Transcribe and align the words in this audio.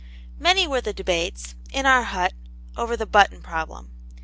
Many 0.39 0.67
were 0.67 0.81
the 0.81 0.93
debates, 0.93 1.53
in 1.71 1.85
our 1.85 2.01
hut, 2.01 2.33
over 2.75 2.97
the 2.97 3.05
button 3.05 3.43
problem. 3.43 3.91